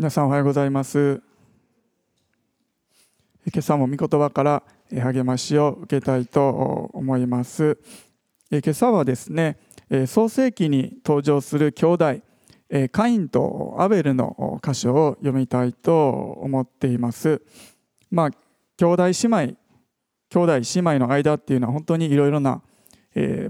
[0.00, 1.20] 皆さんおはようございます。
[3.44, 7.76] 今朝も御言葉から励ましを受けたいと思います。
[8.50, 9.58] 今朝はですね
[10.06, 12.14] 創世記に登場する兄弟
[12.92, 17.42] カインとアベルの箇所を読みたいと思っています。
[18.10, 18.30] まあ
[18.78, 19.38] 兄弟姉妹
[20.30, 22.62] 兄弟姉妹の間っていうのは本当にいろいろな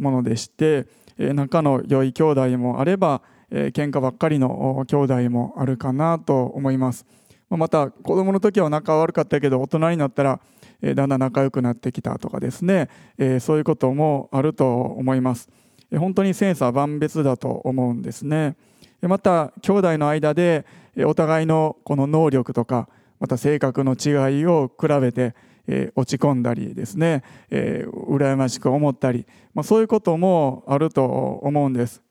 [0.01, 7.07] ものでして仲の良い兄弟もあればえー、喧嘩ばっかりの兄弟もあるかなと思います。
[7.49, 10.41] また子供の時は仲悪かったけど大人になったら、
[10.82, 15.49] えー、だんだん仲良くなってきたとかですね、えー、そういうこともあると思います、
[15.91, 18.57] えー、本当に千差万別だと思うんですね。
[19.03, 20.67] また兄弟の間で
[21.07, 22.89] お互いのこの能力とか
[23.19, 25.35] また性格の違いを比べて
[25.67, 32.03] え落ち込んだりですね、えー、羨ましく思ったり、まあ、そういうこともあると思うんです。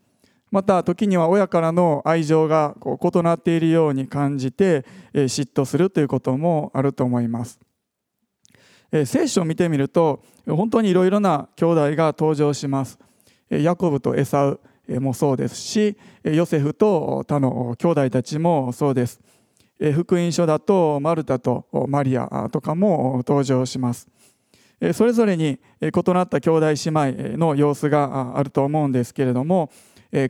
[0.51, 7.59] また時には親からの愛情がこう異なっているように感じて嫉妬するということもあると思います。
[9.05, 12.97] 聖書を見てみると本当にいろいろな兄弟が登場します。
[13.49, 19.21] ヤコブとエサウもそうですしヨセフと他の兄弟たちもそうです。
[19.93, 24.07] 福音書だとマルタとマリアとかも登場します。
[24.93, 26.73] それぞれに異なった兄弟姉
[27.33, 29.69] 妹の様子があると思うんですけれども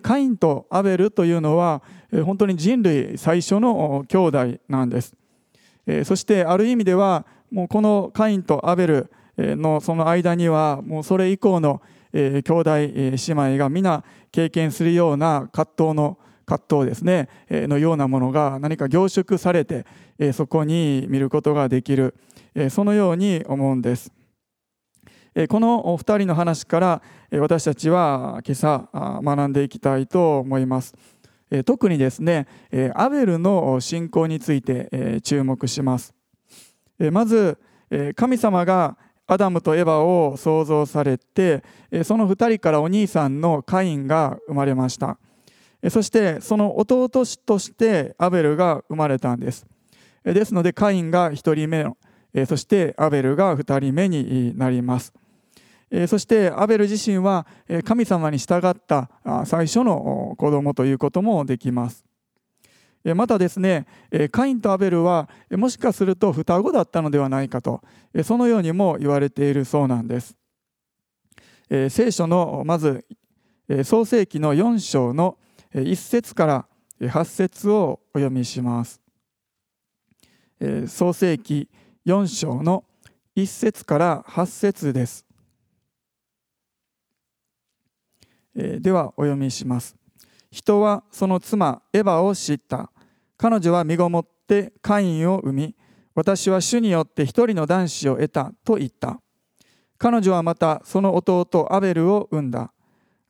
[0.01, 1.81] カインとアベルというのは
[2.25, 5.15] 本当に人類最初の兄弟なんです。
[6.03, 11.81] そしてある意味ではもうこのカインとアベルのその間にはもうそれ以降の
[12.13, 19.85] 兄弟姉妹が皆経験するような葛藤の葛藤ですねのようなものが何か凝縮されて
[20.33, 22.15] そこに見ることができる
[22.69, 24.11] そのように思うんです。
[25.49, 30.95] この2人の話から私たちは今朝学んでいきたいと思います。
[31.65, 32.47] 特にですね、
[32.95, 36.13] アベルの信仰について注目します。
[37.11, 37.57] まず、
[38.15, 41.63] 神様がアダムとエバを創造されて、
[42.03, 45.17] その2人からお兄さんのカインが生まれました。
[45.89, 49.65] そしてその弟としてアベルが生まれたんです。
[50.23, 51.95] ですのでカインが1人目の、
[52.47, 55.13] そしてアベルが2人目になります。
[56.07, 57.47] そしてアベル自身は
[57.83, 59.09] 神様に従った
[59.45, 62.05] 最初の子供ということもできます。
[63.15, 63.87] またですね
[64.31, 67.81] カインとアベルはもしかすると双子だったのではないかと
[68.23, 70.35] そのようにも言われているそうなんです。
[71.89, 73.05] 聖書のまず
[73.83, 75.37] 創世記の4章の
[75.73, 76.65] 1節から
[76.99, 79.01] 8節をお読みします。
[80.87, 81.69] 創世記
[82.05, 82.85] 4章の
[83.35, 85.25] 1節から8節です。
[88.55, 89.95] えではお読みします。
[90.51, 92.91] 人はその妻エヴァを知った。
[93.37, 95.75] 彼女は身ごもってカインを生み
[96.15, 99.21] 私は主によって一人の男子を得たと言った。
[99.97, 102.73] 彼女はまたその弟アベルを産んだ。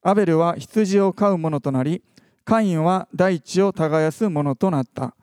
[0.02, 2.04] アベルは羊を飼う者となり
[2.46, 5.16] カインは大地を耕す者となった。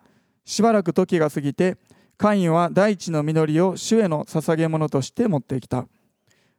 [0.44, 1.76] しばらく時が過ぎて
[2.18, 5.86] カインは大地の実りを主への捧げ物として持ってきた。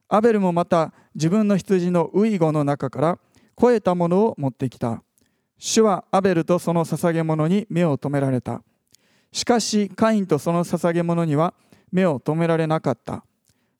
[0.07, 3.19] アベルもまた自分の羊のウイゴの中から
[3.59, 5.03] 超えたものを持ってきた。
[5.57, 8.61] 主はアベルとその捧げ物に目を留められた。
[9.31, 11.53] しかしカインとその捧げ物には
[11.91, 13.25] 目を留められなかった。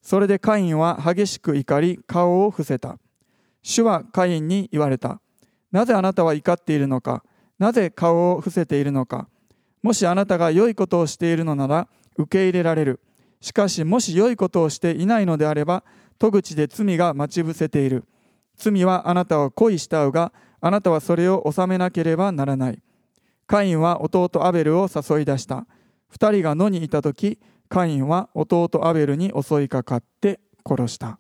[0.02, 2.98] それでカインは激しく怒り顔を伏せた。
[3.62, 5.22] 主はカインに言われた。
[5.72, 7.24] なぜあなたは怒っているのか？
[7.60, 9.28] なぜ顔を伏せているのか？
[9.82, 13.00] もしあなたが良いことをしているのなら受け入れられる。
[13.40, 15.84] しかしもし良いことをしていないのであれば
[16.18, 18.06] 戸口で罪が待ち伏せている。
[18.56, 22.82] 罪はあなたを恋したうがあなたはそれを収めなければならない。
[23.46, 25.68] カインは弟アベルを誘い出した。
[26.12, 27.40] 2人が野にいた時
[27.70, 31.20] カインは弟アベルに襲いかかって殺した。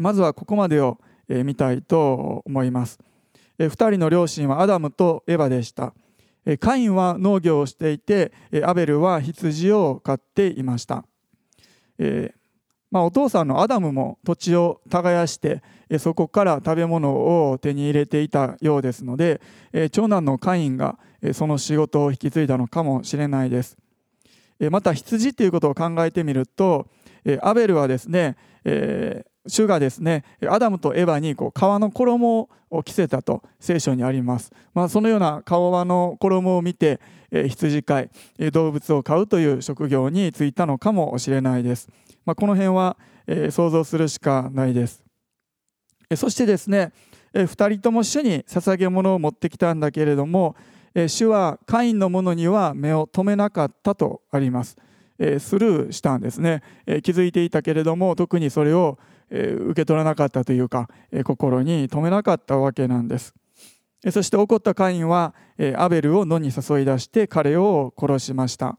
[0.00, 0.98] まずはここまでを
[1.28, 2.98] 見たいと思います。
[3.58, 5.94] 2人の両親はアダムとエバでした。
[6.60, 8.32] カインは農業をしていて
[8.64, 11.04] アベルは羊を飼っていました。
[12.90, 15.62] まあ、お父さんのアダムも土地を耕して
[15.98, 17.10] そこから食べ物
[17.50, 19.40] を手に入れていたようですので
[19.90, 20.96] 長男のカインが
[21.32, 23.76] その仕事を引き継いだのかもしれないです。
[24.70, 26.86] また羊ということを考えてみると
[27.40, 28.36] アベルはですね
[29.46, 37.00] 主がですねアダムとエヴァにこう皮の衣を着せたと聖書にあります、まあ、そのような皮の衣を見て
[37.30, 38.10] え羊飼い
[38.52, 41.88] 動物を飼うという職業に就いたのかもしれないです
[42.24, 42.96] まあ、この辺は、
[43.26, 45.02] え、想像するしかないです。
[46.08, 46.92] えそしてですね、
[47.32, 50.56] え2人とも主に捧げ物を持ってきたんだけれども、
[50.94, 54.76] え主はカインのものには目を留めなかったとあります。
[55.18, 56.62] スルーしたんですね。
[57.02, 58.98] 気づいていたけれども特にそれを
[59.30, 60.88] 受け取らなかったというか
[61.24, 63.34] 心に留めなかったわけなんです。
[64.10, 65.34] そして怒ったカインは
[65.76, 68.76] アベルを野に誘い出して彼を殺しました。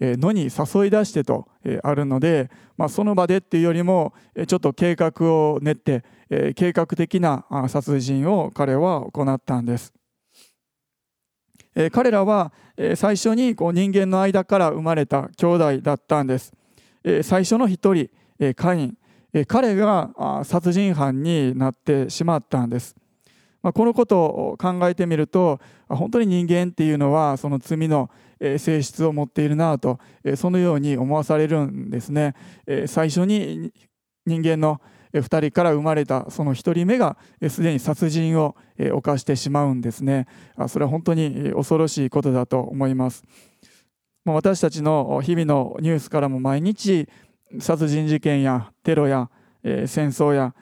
[0.00, 1.48] 野に誘い出してと
[1.82, 4.14] あるので、まあ、その場でっていうよりも
[4.46, 6.04] ちょっと計画を練って
[6.54, 9.92] 計画的な殺人を彼は行ったんです。
[11.80, 16.52] え彼らはえ最初にこう人間の間から生まれた兄弟だったんです。
[17.04, 18.10] え最初の一人
[18.40, 18.98] えカイン
[19.32, 22.96] え彼が殺人犯になってしまったんです。
[23.62, 28.10] まこのことを考えてみると本当に人間っていうのはその罪の
[28.40, 30.00] 性質を持っているなと
[30.34, 32.34] そのように思わされるんですね。
[32.86, 33.72] 最初に
[34.26, 34.80] 人間の
[35.12, 37.16] 2人から生まれたその1人目が
[37.48, 38.56] すでに殺人を
[38.92, 40.26] 犯してしまうんですね。
[40.68, 43.24] それは本当に恐ろしいことだと思います。
[44.24, 47.08] 私たちの日々のニュースからも毎日
[47.60, 49.30] 殺人事件やテロや
[49.62, 50.54] 戦争や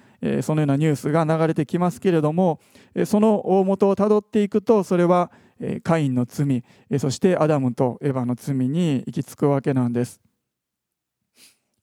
[0.43, 2.61] そのようなニュースが流れてきますけれども
[3.05, 5.31] その大元をたどっていくとそれは
[5.83, 6.65] カインの罪
[6.99, 10.21] そしてアダムとエヴァの罪に行き着くわけなんです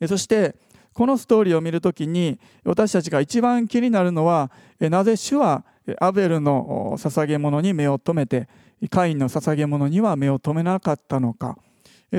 [0.08, 0.56] そして
[0.94, 5.66] このストーリーを見るときに私たちが一番気になるのはなぜ主は
[6.00, 8.48] アベルの捧げ物に目を留めて
[8.90, 11.58] カインの捧げ物には目を留めなかったのか。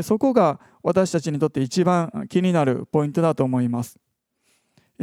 [0.03, 3.99] そこが私たちにとって一番気になるポイントだと思います。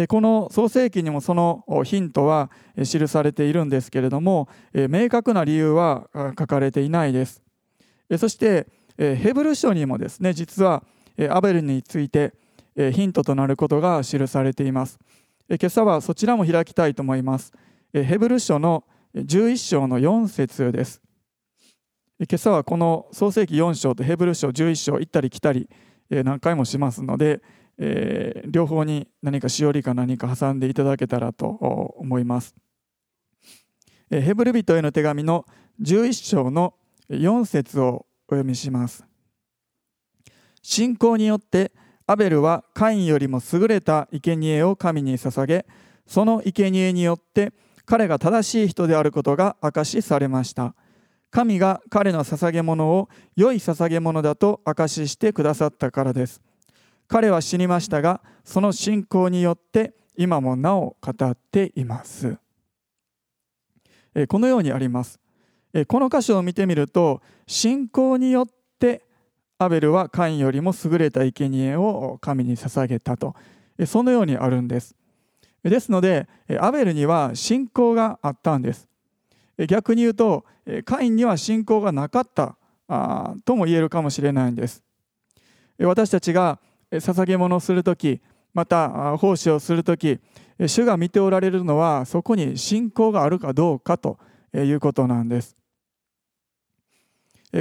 [0.07, 7.41] この創世記にもそのヒントは記されているんですけれども明確な理由は書かれていないです。
[8.18, 10.83] そしてヘブル書にもですね実は
[11.29, 12.33] アベルについて
[12.75, 15.00] ヒントとなることが記されています
[15.50, 17.51] 今朝はそちらも開きたいと思います
[17.94, 18.83] ヘブル書の
[19.15, 21.01] 11章の4節です
[22.19, 25.69] 今朝はこの創世記4章とヘブル書11章行ったり来たり
[26.09, 27.41] 何回もしますので
[27.83, 32.56] えー、両方に何かしおりか何か挟んでいただけたらと思います。
[34.12, 35.45] え、ヘブル人への手紙の
[35.81, 36.75] 11章の
[37.09, 39.03] 4節をお読みします。
[40.62, 41.71] 信仰によって
[42.11, 45.65] アベルはカインよりも優れた生贄を神に捧げ
[46.05, 47.53] その生贄によって
[47.85, 50.75] 彼が正しい人であることが証しされました。
[51.29, 56.41] 神が彼の捧げ物を良い捧げ物だと証ししてくださったからです。
[57.07, 62.35] 彼は死にましたがその信仰によって今もなお語っています。
[64.27, 65.17] このようにあります。
[65.87, 68.47] この箇所を見てみると信仰によっ
[68.79, 69.05] て
[69.63, 73.35] アベルはカインよりも優れた生贄を神に捧げたと。
[73.85, 74.95] そのようにあるんです。
[75.63, 76.27] ですので
[76.59, 78.87] アベルには信仰があったんです。
[79.67, 80.45] 逆に言うと
[80.83, 82.57] カインには信仰がなかった
[83.45, 84.81] とも言えるかもしれないんです。
[85.79, 86.59] 私たちが
[86.91, 88.19] 捧げ物をする時
[88.55, 90.19] また奉仕をする時
[90.59, 94.17] 主が見ておられるのはそこに信仰があるかどうかと
[94.55, 95.55] いうことなんです。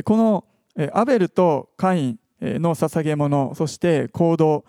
[0.04, 0.44] この
[0.92, 4.64] アベルとカインの捧げ物そして行動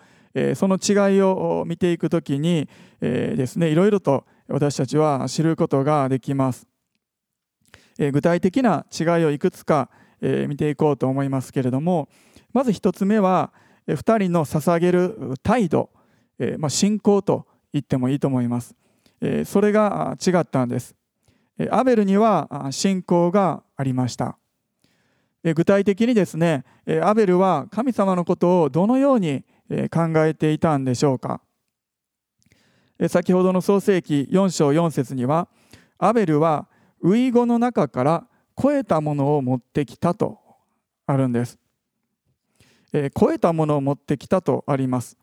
[0.54, 2.68] その違いを見ていくときに
[3.00, 6.66] ですねいろいろと私たちは知ることができます。
[7.98, 9.90] 具体的な違いをいくつか
[10.20, 12.08] 見ていこうと思いますけれども
[12.52, 13.52] まず一つ目は
[13.86, 15.90] 2人の捧げる態度、
[16.58, 18.74] まあ、信仰と言ってもいいと思います。
[19.44, 20.94] それが違ったんです。
[21.70, 24.38] アベルには信仰がありました。
[25.42, 26.64] 具体的にですね
[27.02, 29.44] アベルは神様のことをどのように
[29.90, 31.40] 考えていたんでしょうか
[33.08, 35.48] 先ほどの創世記4章4節には
[35.98, 36.68] アベルは
[37.04, 38.26] 遺語の中から
[38.60, 40.38] 超えたものを持ってきたと
[41.06, 41.58] あるんです
[42.92, 45.16] え超えたものを持ってきたとあります。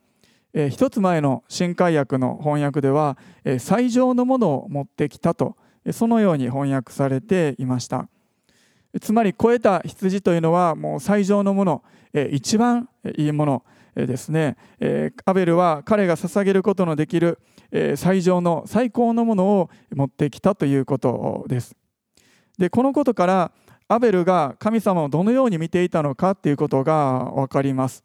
[0.72, 3.18] 一つ前の新海訳の翻訳では、
[3.60, 5.56] 最上のものを持ってきたと
[5.92, 8.10] そのように翻訳されていました。
[9.02, 13.64] つまり超えた羊というのはもう最上のもの、え一番いいもの
[13.96, 14.58] ですね。
[14.80, 17.40] えアベルは彼が捧げることのできる、
[17.72, 21.76] え最上の最高のものを持ってきたということです。
[22.60, 23.52] でこのことから
[23.88, 28.04] アベルが神様をどのように見ていたのかということが分かります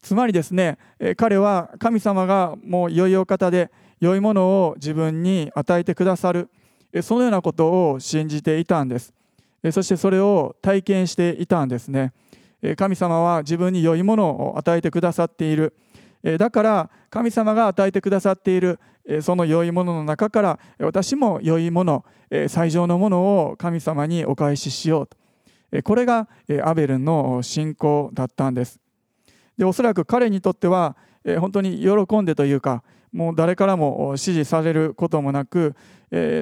[0.00, 0.78] つまりですね
[1.16, 6.50] 彼は神様がもう良いお方で良いものを自分に与えてくださる
[7.02, 9.12] そのようなことを信じていたんです
[9.72, 12.12] そしてそれを体験していたんですね。
[12.76, 15.74] 神様は自分に良いものを与えてくださっている。
[16.38, 18.80] だから神様が与えてくださっている
[19.20, 22.04] その良いものの中から私も良いもの
[22.48, 25.16] 最上のものを神様にお返ししようと。
[25.82, 26.28] これが
[26.64, 28.80] アベルの信仰だったんです。
[29.56, 30.96] でおそらく彼にとっては
[31.38, 32.82] 本当に喜んでというか
[33.12, 35.74] もう誰からも支持されることもなく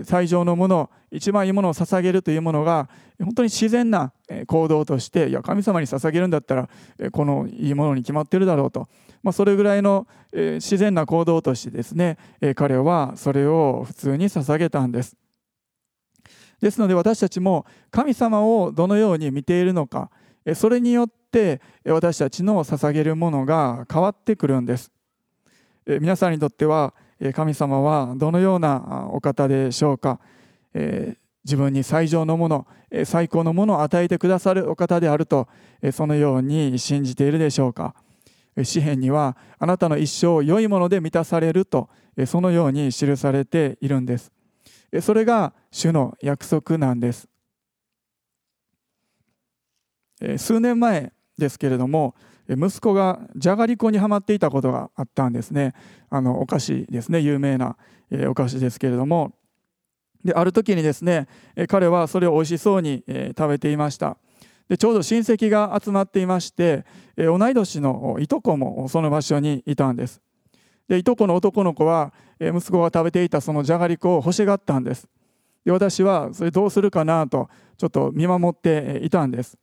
[0.05, 4.13] 最上のもの一番いいものを捧げるというものが本当に自然な
[4.47, 6.69] 行動としていや神様に捧げるんだったら
[7.13, 8.89] このいいものに決まってるだろうと、
[9.23, 12.19] まあ、それぐらいの自然な行動としてですね
[12.57, 15.17] 彼はそれを普通に捧げたんです。
[16.61, 20.11] ですので私たちも神様をどのように見ているのか
[20.55, 24.91] それによって私たちの捧げるものが変わってくるんです。
[25.87, 26.95] 皆さんにとっては
[27.33, 30.19] 神様はどのようなお方でしょうか？
[31.45, 32.67] 自分に最上のもの
[33.05, 35.49] 最高のものを与えてくださるお方であると
[35.93, 37.95] そのように信じているでしょうか？
[38.63, 41.89] 詩篇にはあなたの一生を良いもので満たされると
[42.27, 44.33] そのように記されているんです。
[45.01, 47.29] それが主の約束なんです。
[50.37, 52.15] 数年前ですけれども
[52.49, 55.75] 息子がじゃがりこにはまっていたことがあったんですね。
[56.11, 57.21] あのお菓子ですね。
[57.21, 57.77] 有名な
[58.29, 59.33] お菓子ですけれども。
[60.25, 61.29] である時にですね
[61.69, 63.05] 彼はそれを美味しそうに
[63.37, 64.17] 食べていました。
[64.69, 66.87] でちょうど親戚が集まっていまして
[67.17, 70.23] 同い年のいとこもその場所にいたんです。
[70.89, 75.09] でいとこの男の子は息子が食べていたそのじゃがりこを欲しがったんです。
[75.65, 77.49] で私はそれどうするかなと
[77.79, 79.59] ちょっと見守っていたんです。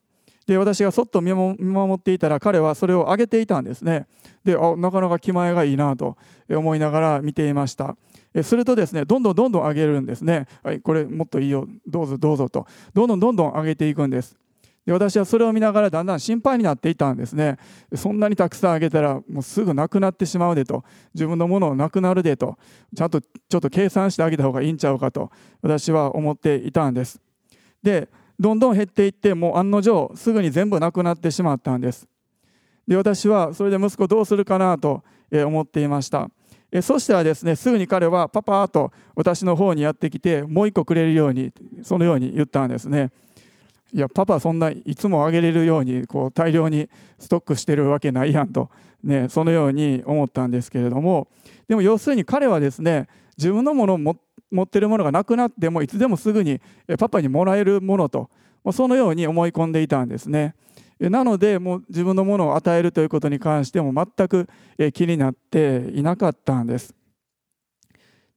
[0.47, 4.07] で私がそっと見守っていたら彼はそれをあげていたんですね。
[4.43, 6.17] であなかなか気前がいいなと
[6.49, 7.95] 思いながら見ていました。
[8.43, 10.47] するとですねどんどんどんどん上げるんですね。
[10.63, 11.67] はいこれもっといいよ。
[11.87, 12.65] どうぞどうぞと。
[12.93, 14.35] どんどんどんどん上げていくんです。
[14.85, 17.57] で私はそれを見ながらだんだん心配になっていたんですね。
[17.95, 20.83] そんなにたくさんあげたらもうすぐなくなってしまうでと。
[21.13, 22.57] 自分のものをなくなるでと。
[22.95, 25.31] ちゃんとちょっと計算してあげた方がいいんちゃうかと
[25.61, 27.21] 私は思っていたんです。
[27.83, 28.09] で
[28.41, 32.07] どんどん減っていってもう案の定すぐに全部なくなってしまったんです。
[32.87, 36.27] で私はそれで息子どうするかなと思っていました。
[36.81, 43.11] そしたらですねすぐに彼はパパーと私の方にやってきてもう一個くれるようにそのように言ったんですね。
[43.93, 48.71] いやパパそんないつもあげれるようにこう大量にストックしてるわけないやんと、
[49.03, 51.27] ね、そのように思ったんですけれども。
[51.67, 53.07] でも要するに彼はですね
[53.41, 56.61] 自分のものを持ってるものがなくなってもいつでもすぐに
[56.99, 58.29] パパにもらえるものと
[58.71, 60.53] そのように思い込んでいたんですね。
[60.99, 64.47] なのでもう自分のものを与えるということに関しても全く
[64.93, 66.93] 気になっていなかったんです。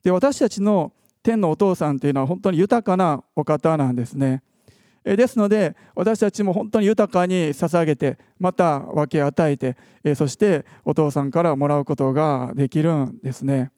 [0.02, 0.92] で私たちの
[1.22, 4.42] 天のお父さんというのは本当に豊かなお方なんですね。
[5.04, 9.76] ですので私たちも本当に豊かに捧げてまた分け与えて
[10.14, 13.70] そしてお父さんからもらうことができるんですね。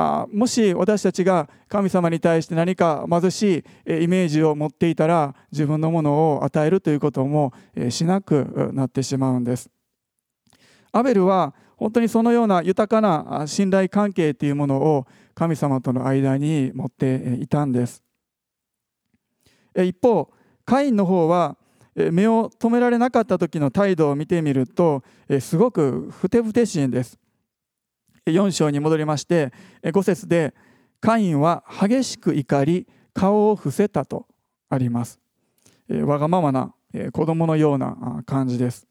[0.00, 7.52] あもし私たちが神様に対して何か貧しいイメージを持っていたら自分のものを与えるということも
[7.90, 9.70] しなくなってしまうんです。
[10.92, 18.02] アベルは本当にそのような豊かな信頼関係というものを神様との間に持っていたんです。
[19.74, 20.30] 一方
[20.64, 21.56] カインの方は
[21.94, 25.02] 目を止められなかった時の態度を見てみると
[25.40, 27.18] すごくふてぶてしいんです。
[28.30, 30.54] 4章に戻りまして5節で
[31.00, 34.26] カインは激しく怒り顔を伏せたと
[34.68, 35.20] あります。
[35.88, 36.74] わがままな
[37.12, 38.86] 子供のような感じです。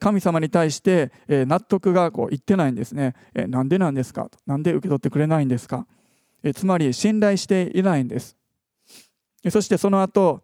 [0.00, 3.14] 神様に対して納得がこういってないんですね。
[3.34, 4.28] なんでなんですか？
[4.46, 5.86] なんで受け取ってくれないんですか？
[6.54, 8.36] つまり信頼していないんです。
[9.48, 10.42] そしてその後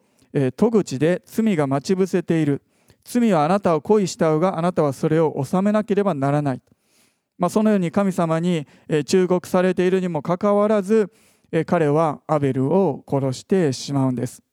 [0.57, 2.63] 戸口で罪が待ち伏せている。
[3.05, 6.63] 罪はあなたを恋したうがあなたはそれを収めなければならない。
[7.43, 8.69] まあ、そのように神様に
[9.05, 11.13] 忠告されているにもかかわらず
[11.67, 14.45] 彼はアベルを殺してしまうんです。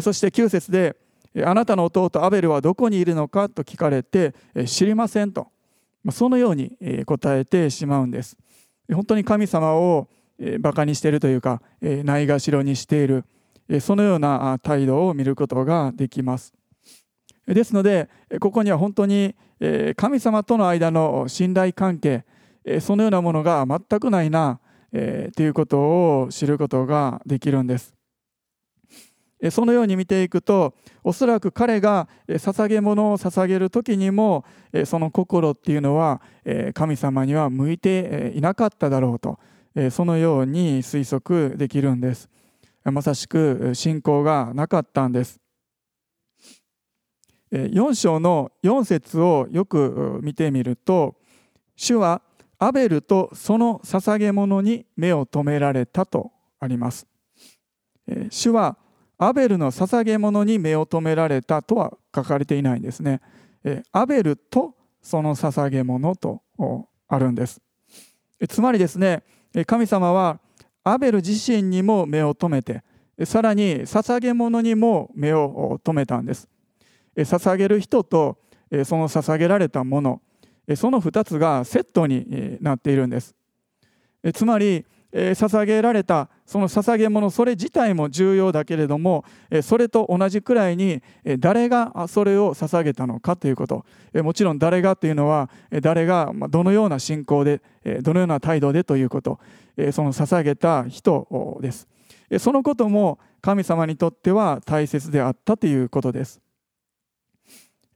[0.00, 0.96] そして9節で
[1.44, 4.34] 「あなたの弟アベルはどこにいるのか?」と聞かれて
[4.64, 5.48] 「知りません」と。
[6.12, 6.72] そのように
[7.04, 8.38] 答えてしまうんです。
[8.90, 10.08] 本当に神様を
[10.60, 13.26] バカにしているというかないがしろにしている。
[13.82, 16.54] そのような態度を見ることができます。
[17.46, 18.08] ですので
[18.40, 19.34] ここには本当に
[19.96, 22.24] 神様との間の信頼関係
[22.80, 24.60] そのようなものが全くないな
[24.92, 27.94] ということを知ることができるんです。
[29.50, 34.44] そのように見ていくとおそらく彼が捧げ物を捧げる時にも
[34.84, 36.22] その心っていうのは
[36.74, 39.38] 神様には向いていなかっただろうと
[39.90, 42.28] そのように推測できるんです。
[42.84, 45.41] まさしく信仰がなかったんです。
[47.52, 51.16] 4章の4節をよく見てみると
[51.76, 52.22] 主は
[52.58, 57.06] アベルとその捧げ物に目を留められたとあります。
[58.30, 58.78] 主は
[59.18, 63.20] アベルの捧げ物に目を留められたとは書かれていないんですね。
[63.92, 66.42] アベルとその捧げ物と
[67.08, 67.60] あるんです。
[68.48, 69.24] つまりですね
[69.66, 70.40] 神様は
[70.84, 72.82] アベル自身にも目を留めて
[73.24, 76.48] さらに捧げ物にも目を留めたんです。
[77.16, 78.38] 捧げる人と
[78.84, 80.22] その捧げられたもの
[80.76, 83.34] その2つがセットになっているんです。
[84.34, 89.26] つまり捧げられたその捧げ物それ自体も重要だけれども
[89.62, 91.02] それと同じくらいに
[91.38, 93.84] 誰がそれを捧げたのかということ。
[94.22, 95.50] もちろん誰がというのは
[95.82, 97.60] 誰がどのような信仰で
[98.00, 99.38] どのような態度でということ。
[99.92, 101.88] その捧げた人です。
[102.38, 106.40] そのことも神様にとっては大切であったということです。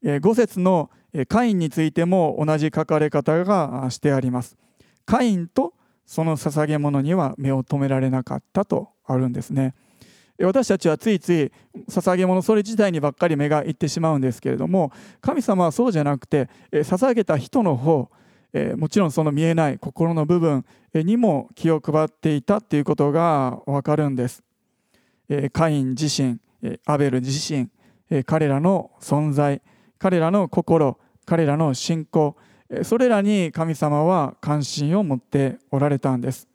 [0.06, 0.90] 5節の
[1.28, 4.56] カインについても同じ書かれ方がしてあります。
[5.04, 9.74] カインとその捧げ物には目を留められなかったとあるんですね。
[10.38, 11.50] 私たちはついつい
[11.88, 18.10] 捧げ物それ自体にばっかり目がいってしまうんですけれども神様はそうじゃなくて捧げた人の方
[18.76, 24.42] もちろんその見えない心の部分にも気を配っていたということがわかるんです。
[25.52, 26.38] カイン自身
[26.84, 27.70] アベル自身
[28.24, 29.62] 彼らの存在
[29.98, 32.36] 彼らの心彼らの信仰
[32.82, 36.48] それらに神様は関心を持っておられたんです。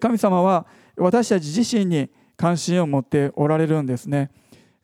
[0.00, 0.66] 神様は
[0.96, 4.30] 私たち自身に関心を持っておられるんですね。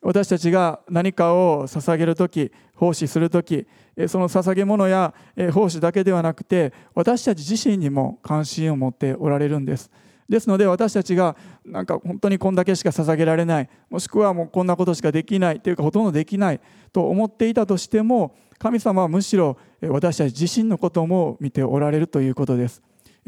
[0.01, 3.67] 私たちが何かを捧げる時奉仕する時
[4.07, 5.13] その捧げ物や
[5.51, 9.91] 奉仕だけではなくて私たち自身にも関心を持っておられるんです。
[10.29, 16.61] ですので私たちがなんか本当にこんだけしか捧げられないもしくはもうこんなことしかできないというかほとんどできない
[16.93, 22.83] と思っていたとしても神様はむしろ私たち自身のことも見ておられるということです。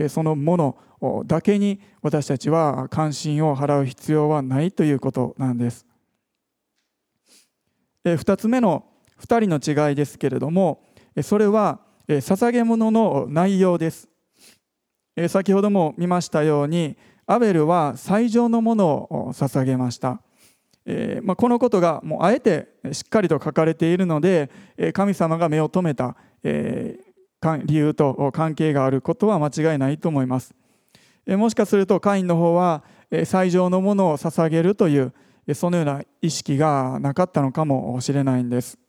[0.10, 5.86] そのものだけに私たちは関心を払う必要はないということなんです。
[8.04, 8.86] 2つ目の
[9.20, 10.84] 2人の違いですけれども
[11.22, 14.11] それは捧げ物の内容です。
[15.28, 16.96] 先ほども見ましたように
[17.28, 20.22] アベルは最上のものを捧げました。
[20.86, 24.50] えまあ、このことがもうあえてしっかりと書かれているので
[24.94, 26.98] 神様が目を留めた、え、
[27.66, 30.56] 理由と関係があることは間違いないと思います、
[31.28, 32.84] もしかするとカインの方は
[33.26, 35.14] 最上のものを捧げるという
[35.54, 38.80] そのような意識がなかったのかもしれないんです。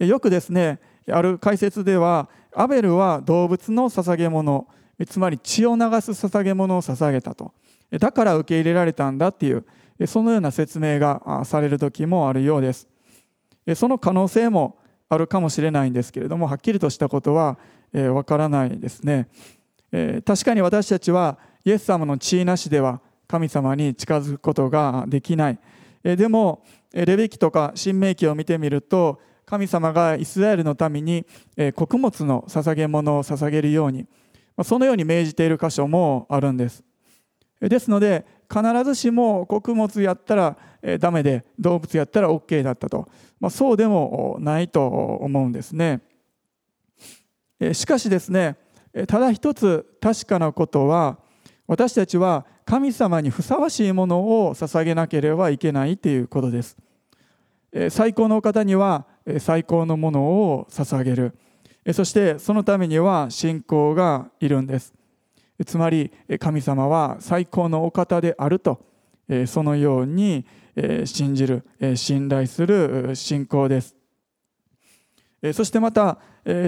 [0.00, 0.80] よくですね
[1.10, 4.66] ある解説ではアベルは動物の捧げ物。
[5.06, 7.52] つまり血を流す捧げ物を捧げたと。
[7.92, 9.64] だから受け入れられたんだっていう
[10.06, 12.88] そのような説明がされる時もあるようです。
[13.76, 17.58] その可能性もあるかもしれないんですけれどもはっきりとしたことは
[18.12, 19.28] わからないですね。
[20.26, 25.58] 確かに私たちはイエス様の血なしでは神様に近づくことができない。
[26.02, 31.24] でもレビキとか新明記を見てみると神様がイスラエルのために
[31.74, 34.06] 穀物の捧げ物を捧げるように
[34.62, 36.84] そのように命じている箇所もあるんです。
[37.58, 40.58] ですので必ずしも穀物やったら
[41.00, 43.08] ダメで動物やったら OK だったと、
[43.40, 46.02] まあ、そうでもないと思うんですね。
[47.72, 48.56] しかしですね
[49.06, 51.18] ただ一つ確かなことは
[51.66, 56.76] 私たちは神様にふさわしいものを捧げなければいけないということです。
[57.90, 59.06] 最高の方には
[59.38, 61.34] 最高のものを捧げる。
[61.92, 64.94] そしてそのためには信仰がいるんです。
[65.66, 68.80] つまり神様は最高のお方であると
[69.46, 70.46] そのように
[71.04, 71.64] 信じる
[71.96, 73.97] 信頼する信仰です。
[75.52, 76.18] そしてまた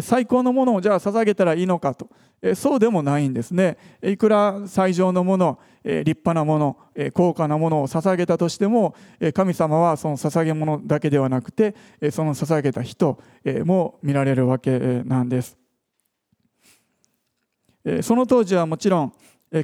[0.02, 2.08] 最高のものをじゃあ捧げたらいいのかと。
[2.54, 3.76] そうでもないんですね。
[4.02, 6.76] いくら最上のもの立派なもの
[7.12, 8.94] 高価なものを捧げたとしても
[9.34, 11.74] 神様はその捧げ物だけではなくて
[12.10, 13.20] その捧げた人
[13.64, 15.58] も見られるわけなんです。
[18.02, 19.12] その当時はもちろん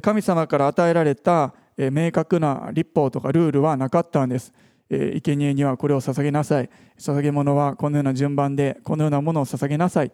[0.01, 4.51] 神様から与えられた明確な立法とかルールはなかったんです。
[4.89, 6.69] え生贄にはこれを捧げなさい。
[6.97, 10.11] 捧げ物はこのような順番でこのようなものを捧げなさい。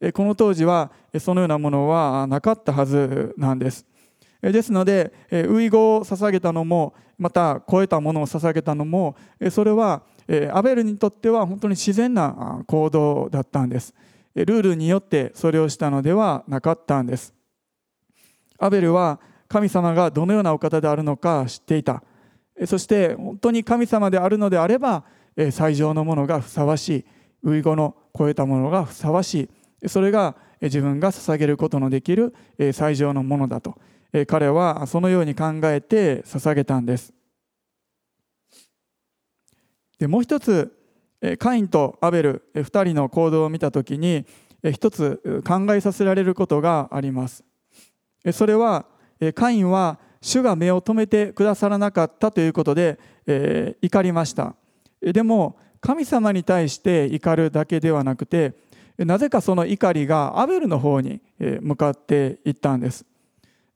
[0.00, 3.86] えこの当時はそのようなものはなかったはずなんです。
[4.42, 13.94] えですので遺語を捧げたのもまた超えたものを捧げたのもえそれはえアベルにとっては本当に自然な行動だったんです。
[14.34, 17.32] えルールによってそれをしたのではなかったんです。
[18.58, 22.02] アベルは神様がどのようなお方であるのか知っていた。
[22.64, 25.04] そして本当に神様であるのであれば
[25.50, 27.04] 最上のものがふさわし
[27.44, 27.56] い。
[27.58, 29.50] 遺語の超えたものがふさわし
[29.82, 29.88] い。
[29.88, 32.34] それが自分が捧げることのできる
[32.72, 33.76] 最上のものだと。
[34.26, 37.12] 彼はそのように考えて捧げたんです。
[39.98, 40.72] でもう一つ
[41.38, 44.24] カインとアベル2人の行動を見た時に
[44.72, 47.44] 一つ考えさせられることがあります。
[48.32, 48.86] それは
[49.34, 54.56] カインは主が目を留めてくださらなかったということで、えー、怒りました。
[55.00, 58.54] でも神様に対して怒るだけではなくて
[58.98, 63.04] なぜかその怒りがアベルの方に向かっていったんです。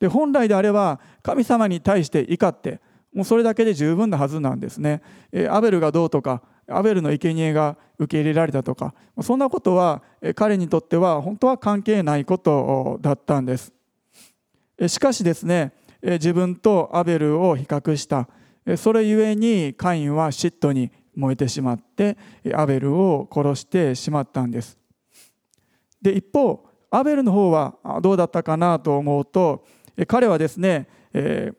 [0.00, 2.80] で本来であれば神様に対して怒って
[3.14, 5.02] もうそれだけで十分なはずなんですね。
[5.50, 10.02] アベルがどうとかアベルの生贄が受け入れられたとかそんなことは
[10.34, 13.72] 彼にとっては本当は関係ないことだったんです。
[14.88, 18.28] しかしですね自分とアベルを比較した。
[18.76, 22.16] それゆえにカインは嫉妬に燃えてしまって
[22.54, 24.78] アベルを殺してしまったんです。
[26.00, 29.64] で一方アベルの方はどうだったかなと思うと
[30.08, 31.56] 彼はですね、えー、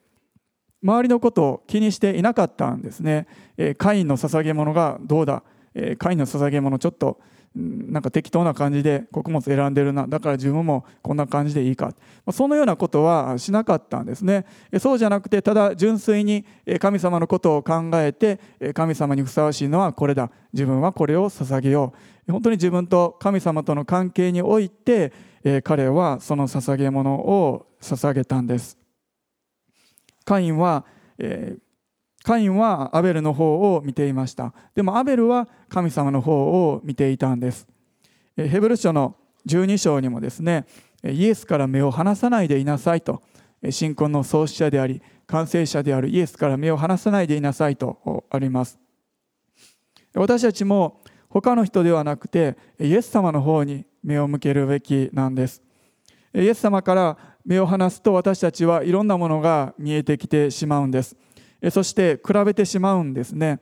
[0.84, 5.43] 周りのことを気にしていなかったんですね、え、カインの捧げ物がどうだ、
[5.75, 7.19] え、カインの捧げ物ちょっと
[7.53, 10.07] なんか適当な感じで穀物選んでるな。
[10.07, 11.93] だから自分もこんな感じでいいか。
[12.31, 14.45] そのようなことはしなかったんですね。
[14.79, 16.45] そうじゃなくてただ純粋に
[16.79, 18.39] 神様のことを考えて
[18.73, 20.31] 神様にふさわしいのはこれだ。
[20.53, 21.93] 自分はこれを捧げよ
[22.27, 22.31] う。
[22.31, 25.11] 本当に自分と神様との関係において
[25.63, 28.77] 彼はその捧げ物を捧げたんです。
[30.23, 30.85] カインは、
[31.17, 31.70] えー
[32.23, 34.53] カインはアベルの方を見ていました。
[34.75, 36.34] でもアベルは神様の方
[36.69, 37.67] を見ていたんです。
[38.36, 39.15] ヘブル書の
[39.47, 40.65] 12章にもですね
[41.03, 43.21] イエスから目を離さないでいなさいと。
[43.69, 46.10] 信仰の創始者であり完成者である。
[46.10, 48.79] イエスから目を離さないでいなさいとあります。
[50.15, 55.62] 私たちも他の人ではなくてイエス様の方に目を向けるべきなんです。
[56.34, 61.15] イエス様から目を離すと私たちはいろんなものが見えてきてしまうんです。
[61.69, 63.60] そして比べてしまうんですね。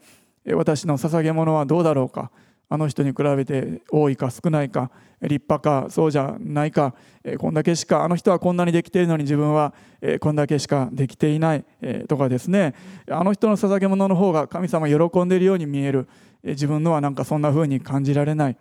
[0.53, 2.31] 私の捧げ物はどうだろうか。
[2.71, 4.91] あの人に比べて多いか少ないか。
[5.21, 6.93] 立派かそうじゃないか。
[7.39, 9.73] こんだけしかあの人はこんなにできているのに自分は
[10.21, 11.65] こんだけしかできていない。
[12.07, 12.75] とかですね。
[13.09, 16.07] あの人の捧げ物の方が神様喜んでいるように見える。
[16.43, 18.57] 自分のはなんかそんな風に感じられない。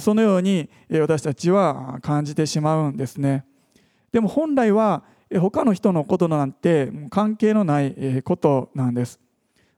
[0.00, 3.44] そのように私たちは感じてしまうんですね。
[4.10, 9.20] でも本来は他の人のことなんて関係のないことなんです。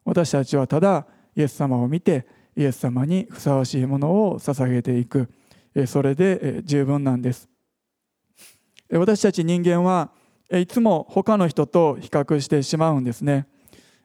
[0.05, 1.07] 私たちはただ
[1.37, 5.29] イエス様を見てイエス様にふさわしいものを捧げていく。
[5.87, 7.49] それで十分なんです。
[8.91, 10.11] 私たち人間は
[10.51, 13.47] いつも他の人と比較してしまうんですね。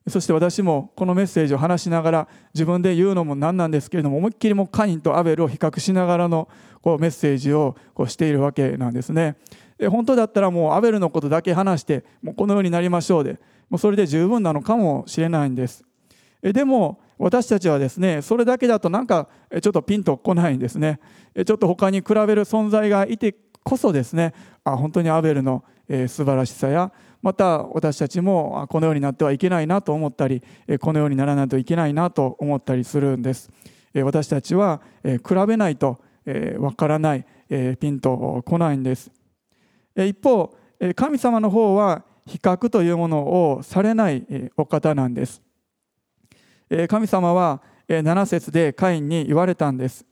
[0.08, 6.50] そして私もこのメッセージを話しながら自分で言うのも何なんですけれども思いっきりもカインとアベルを比較しながらの
[6.82, 9.38] こうメッセージをこうしているわけなんですね。
[9.90, 15.84] 本当だったらもうアベルのことだけ話してもうこのようになりましょうでもうそれで十分なのかもしれないんです。
[16.42, 19.30] でも私たちはですねそれだけだとなんか
[19.62, 21.00] ちょっとピンとこないんですね。
[21.34, 24.34] ちょっと他に比べる存在がいてこそですね
[24.64, 25.64] あ本当にアベルの
[26.08, 30.44] 素晴らしさやまた私たちもこのようになってはいけないなと思ったり
[30.82, 33.50] このようにならないといけないなと思ったりするんです。
[34.04, 36.00] 私たちは比べないと
[36.60, 37.26] わからない
[37.80, 39.12] ピンとこないんです。
[39.96, 40.56] 一方
[40.96, 43.20] 神様の方は比較というもの
[43.54, 44.26] をされない
[44.58, 45.42] お方なんです。
[46.88, 50.06] 神様は7節でカインに言われたんです。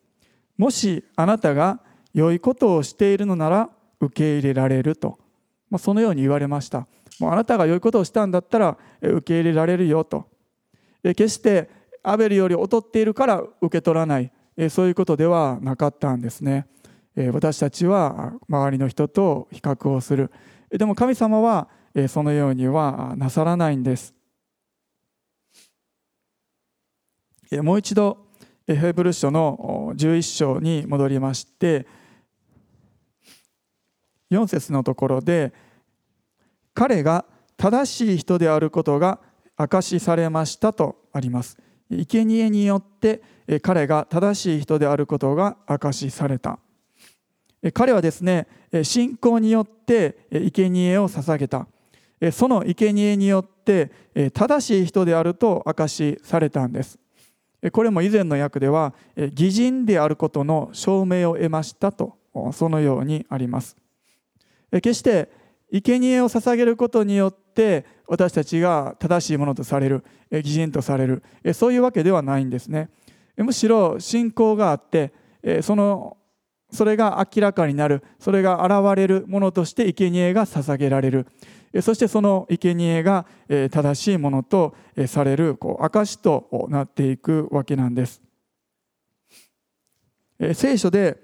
[0.58, 1.80] もしあなたが
[2.14, 5.18] 良いことをしているのなら受け入れられると。
[5.80, 6.88] そのように言われました。
[7.20, 10.30] もうあなたが良いことをしたんだったら受け入れられるよと。
[11.04, 11.70] 決して
[12.04, 14.32] アベルより劣っているから受け取らない。
[14.70, 16.68] そういうことではなかったんですね。
[17.16, 20.32] 私たちは周りの人と比較をする。
[20.70, 21.68] でも神様は
[22.08, 24.14] そのようにはなさらないんです。
[27.52, 28.30] もう一度
[28.66, 31.86] ヘブル書の11章に戻りまして
[34.32, 35.52] 4節のところで
[36.74, 37.26] 彼が
[37.58, 39.20] 正しい人であることが
[39.58, 41.58] 証しされましたとあります。
[41.90, 43.22] 生贄によって
[43.62, 46.58] 彼が正しい人であることが証しされた。
[47.74, 48.48] 彼はですね
[48.84, 51.68] 信仰によって生贄を捧げた。
[52.32, 53.92] その生贄によって
[54.34, 57.00] 正しい人であると証しされたんです。
[57.72, 62.18] これも以前の訳では義人であることの証明を得ましたと
[62.54, 63.76] そのようにあります。
[64.72, 65.30] 決して
[65.72, 72.90] 生贄を捧げることによって私たちが正しいものとされる義人とされるそういうわけではないんですね。
[73.38, 75.12] むしろ信仰があって
[75.62, 76.18] その
[76.72, 78.04] それが明らかになる。
[78.20, 81.28] それが現れるものとして生贄が捧げられる。
[81.82, 84.76] そしてその生贄が正しいものと
[85.08, 88.22] される証となっていくわけなんです。
[90.54, 91.18] 聖書で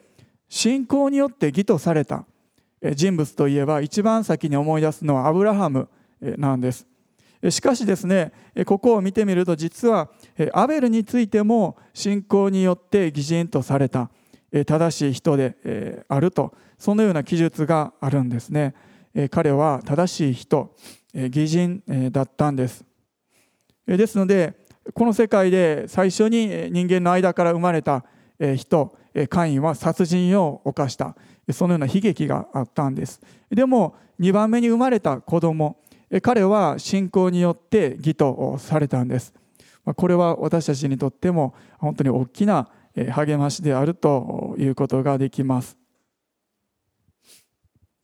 [0.48, 2.26] 信仰によって義とされた
[2.94, 5.90] 人物といえば一番先に思い出すのはアブラハム
[6.22, 6.86] なんです。
[7.50, 8.32] しかしですね
[8.66, 10.10] ここを見てみると実は
[10.54, 14.10] アベルについても信仰によって義人とされた。
[14.66, 18.74] 正しい人であるとそのような記述があるんですね。
[19.32, 20.76] 彼は正しい人
[21.14, 21.82] 義人
[22.12, 22.86] だったんです。
[23.86, 24.54] ですので
[24.94, 28.06] この世界で最初に人間の間から生まれた
[28.56, 28.96] 人
[29.30, 31.16] カインは殺人を犯した。
[31.52, 33.22] そのような悲劇があったんです。
[33.50, 35.78] でも2番目に生まれた子供
[36.22, 39.34] 彼は信仰によって義とされたんです。
[39.84, 42.70] これは私たちにとっても本当に大きな
[43.06, 45.78] 励ましであるということができます。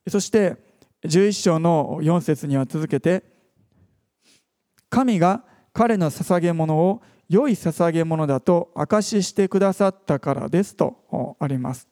[0.08, 0.56] そして
[1.04, 3.24] 11章の4節には続けて
[4.88, 11.88] 神が彼の捧げ物を良い捧げ物だと証ししてくださったからですとあります。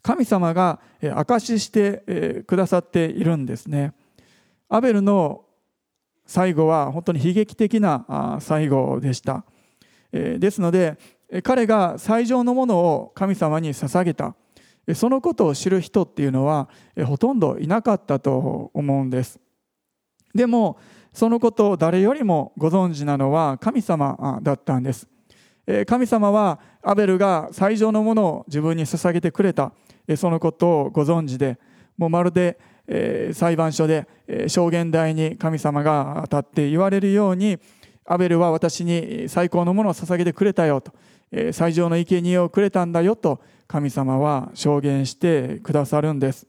[0.00, 3.92] 神様が証ししてくださっているんですね。
[4.68, 5.44] アベルの
[6.26, 9.44] 最後は本当に悲劇的な最後でした。
[10.12, 10.98] ですので
[11.42, 14.34] 彼が最上のものを神様に捧げた。
[14.94, 16.68] そのことを知る人っていうのは
[17.06, 19.40] ほとんどいなかったと思うんです。
[20.34, 20.78] でも
[21.12, 25.08] そのことを誰よりもご存知なのは神様だったんです。
[25.86, 29.72] 神様はアベルが最上のものを自分に捧げてくれた。
[30.16, 31.58] そのことをご存知で
[31.96, 32.58] もうまるで
[33.32, 34.08] 裁判所で
[34.48, 37.58] 証言台に神様が立って言われるように
[38.04, 40.92] アベルは私に最高のものを捧げてくれたよと。
[41.52, 46.46] 最上の生贄をくれたんだよと神様は証言してくださるんです。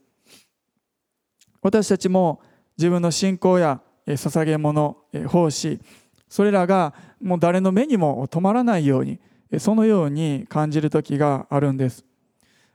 [1.62, 2.42] 私たちも
[2.78, 5.80] 自分の信仰や捧げ物奉仕
[6.28, 9.20] それらがもう誰の目にも止まらないように
[9.60, 12.04] そのように感じる時があるんです。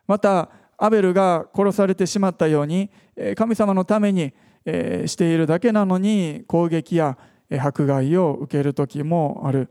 [0.07, 2.89] またアベルが殺されてしまったように
[3.37, 4.33] 神様のために
[4.65, 7.19] しているだけなのに攻撃や
[7.51, 9.71] 迫害を受ける時もある。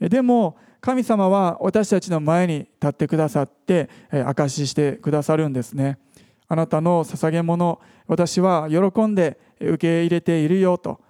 [0.00, 5.98] でも神様は私たちの前に立ってくださって証ししてくださるんですね。
[6.46, 11.00] あなたの捧げ物私は喜んで受け入れているよと。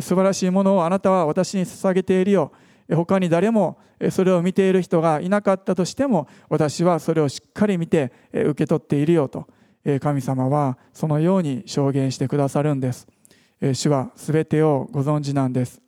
[0.00, 2.52] 素晴らしいものをあなたは私に捧げているよ。
[2.90, 3.76] 他に誰も
[4.10, 9.46] それを見ている人がいなかったとしても私はそれをしっかり見て受け取っているよと。
[10.00, 13.06] 神様はそのように証言してくださるんです。
[13.74, 15.82] 主は全てをご存知なんです。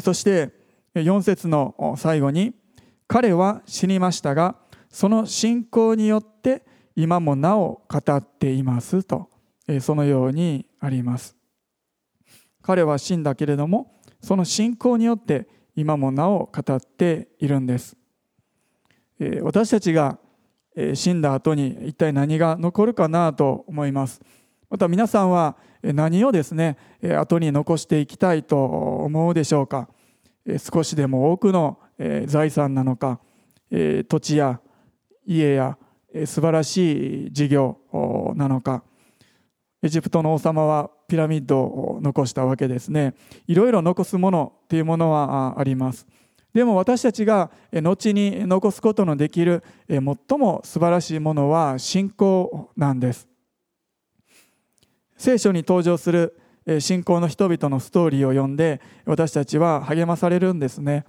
[0.00, 0.56] そして
[0.94, 2.54] 4節の最後に
[3.06, 4.56] 彼は死にましたが
[4.90, 6.64] その信仰によって
[6.96, 9.28] 今もなお語っていますと
[9.80, 11.36] そのようにあります。
[12.62, 17.96] 彼は死んだけれどもその信仰によって今もなお語っているんです。
[19.42, 20.18] 私たちが
[20.94, 24.20] 死んだ後に一体何が残るかなと思います。
[24.70, 26.76] また皆さんは何をですね
[27.18, 29.88] 後に残していきたいと思うでしょうか。
[30.56, 31.78] 少しでも多くの
[32.26, 33.20] 財産なのか
[33.70, 34.60] 土地や
[35.26, 35.76] 家や
[36.24, 37.78] 素晴らしい事業
[38.36, 38.82] なのか。
[39.82, 43.14] エジプトの王様はピラミッドを残したわけですね。
[43.46, 46.06] いろいろ残すものっていうものはあります。
[46.52, 50.00] でも私たちが後に残すことのできる最
[50.38, 53.28] も素晴らしいものは信仰なんです。
[55.16, 56.40] 聖書に登場する
[56.80, 61.04] 信仰の人々のストーリーを読んで私たちは励まされるんですね。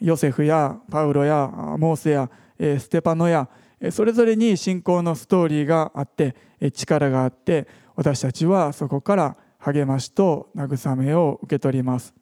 [0.00, 3.48] ヨセフやパウロやモーセやステパノや
[3.90, 6.36] それぞれに信仰のストーリーがあって
[6.72, 12.14] 力があって私たちはそこから励ましと慰めを受け取ります。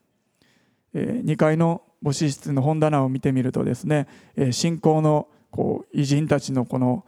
[0.94, 4.08] 2階の母子室の本棚を見てみるとですね
[4.52, 7.04] 信仰のこう偉人たちのこの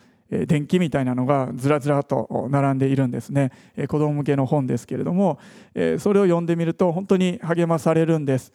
[0.46, 3.52] 電気みたいなのがずらずらと並んでいるんですね。
[3.88, 5.38] 子供向けの本ですけれども
[5.74, 8.52] それを読んでみると本当に励まされるんです。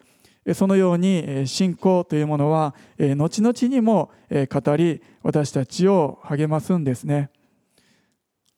[0.54, 7.30] そのように信仰というものは後々にも語り私たちを励ますんですね。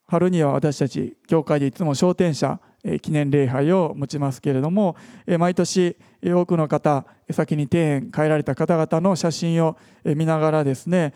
[0.07, 2.61] 春には私たち教会でいつも昇天者
[3.03, 4.97] 記念礼拝を持ちますけれども
[5.39, 11.13] 毎年多くの方先に庭園帰られた方々の写真を見ながらですね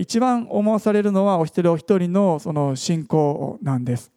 [0.00, 4.12] 一番思わされるのはお一人お一人のその信仰なんです。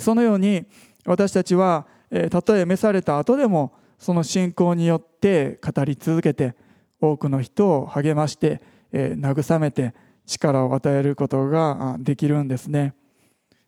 [0.00, 0.66] そのように
[1.04, 1.86] 私たちは
[2.30, 6.54] たとえ召された後でもその信仰によって語り続けて
[7.00, 8.60] 多くの人を励まして
[8.92, 9.94] 慰めて
[10.26, 12.94] 力を与えることができるんですね。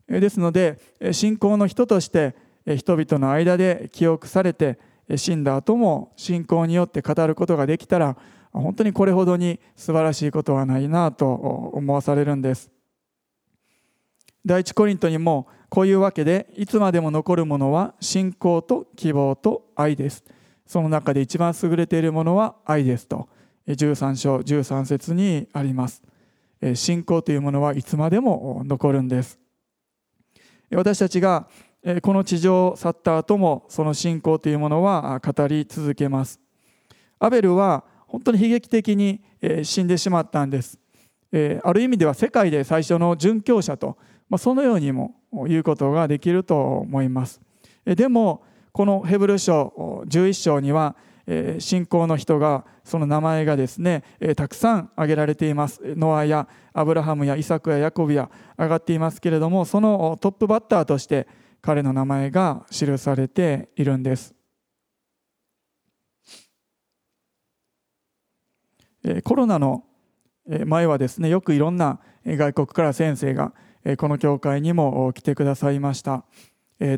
[0.09, 0.79] ですので
[1.13, 2.35] 信仰の人として
[2.67, 4.79] 人々の間で記憶されて
[5.17, 8.17] 死んだ後も信仰によって語ることができたら
[8.53, 12.71] 本当にこれほどに素晴らしいことはないなと思わされるんです。
[14.45, 20.25] 第一コリントにもこういうわけでいつまでも残るものは信仰と希望と愛です。
[20.67, 23.29] その中で一番優れているものは愛ですと。
[23.67, 26.03] 13章13節にあります。
[26.75, 29.42] 信仰というものはいつまでも残るんです。
[30.75, 31.49] 私たちが
[32.03, 36.41] この地上を去った後もその信仰というものは語り続けます。
[37.19, 39.21] アベルは本当に悲劇的に
[39.63, 40.79] 死んでしまったんです。
[41.63, 43.97] ある意味では世界で最初の殉教者と
[44.39, 45.15] そのようにも
[45.47, 47.41] 言うことができると思います。
[47.85, 50.97] でもこのヘブル書11章には
[51.59, 54.03] 信仰の人がその名前がですね
[54.37, 55.81] たくさん挙げられています。
[55.97, 61.29] ノアやアブラハムやイサクやヤコブや上がっていますけれどもそのトップバッターとして
[61.61, 64.35] 彼の名前が記されているんです。
[69.25, 69.85] コロナの
[70.67, 73.53] 前はですねよくいろんな外国から先生が
[73.97, 76.25] この教会にも来てくださいました。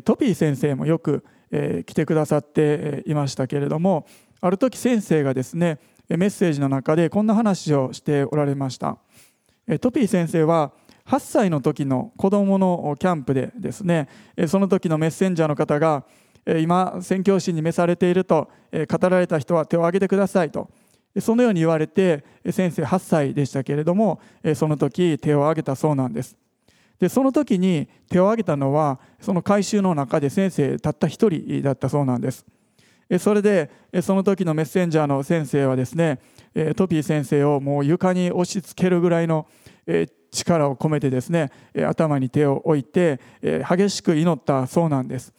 [0.03, 4.05] トピー先生もよく来てくださっていましたけれども
[4.41, 5.79] ある時先生がですね
[6.09, 8.97] メッセージの中でこんな話をしておられました。
[9.79, 10.71] トピー先生は
[11.05, 14.07] 8歳の時の子どものキャンプでですね
[14.47, 16.05] その時のメッセンジャーの方が
[16.59, 20.69] 今宣教師に召されていると語られた人は手を挙げてくださいと
[21.19, 24.19] そのように言われて先生8歳でしたけれども
[24.55, 26.35] その時手を挙げたそうなんです。
[26.99, 32.45] でその時に手を挙げたのはその改宗の中で先生たった一人だったそうなんです。
[33.19, 33.69] それで
[34.01, 36.19] その時のメッセンジャーの先生はですね
[36.75, 39.45] トピー先生をもう床に押し付けるぐらいの
[40.31, 41.51] 力を込めてですね
[41.87, 45.33] 頭に手を置いて激しく祈ったそうなんです。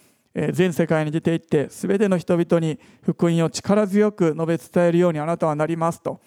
[0.53, 6.21] 全世界に出て行って全ての人々に福音を力強く述べ伝えるようにあなたはなりますと。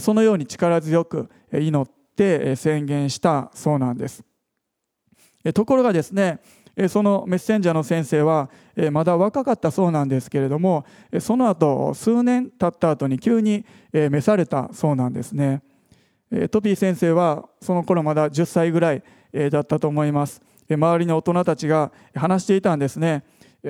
[0.00, 4.24] そのように力強く祈って宣言したそうなんです。
[5.54, 6.40] ところがですね
[6.88, 8.48] そのメッセンジャーの先生は
[8.92, 10.84] まだ若かったそうなんですけれども
[11.18, 15.62] その後数年経った後に急に召されたそうなんですね。
[16.50, 19.02] トピー先生はその頃まだ10歳ぐらい
[19.50, 20.40] だったと思います。
[20.70, 23.24] 周りの大人たちが話していたんですね。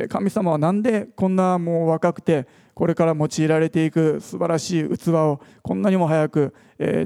[0.09, 6.54] 神様は何でこんなもう若くてこれから用いられていく素晴らしい器をこんなにも早く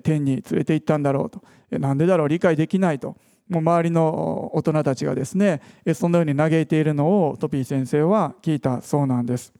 [0.02, 1.42] 天に連れて行ったんだろうと。
[1.70, 3.16] 何でだろう理解できないと。
[3.48, 5.60] もう周りの大人たちがですね
[5.94, 9.52] そのように嘆いているのをトピー先生は聞いたそうなんです。